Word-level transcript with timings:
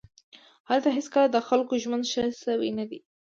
هلته 0.69 0.89
هېڅکله 0.97 1.27
د 1.31 1.37
خلکو 1.47 1.73
ژوند 1.83 2.03
ښه 2.11 2.23
شوی 2.43 2.71
نه 2.79 2.85
دی 2.89 2.99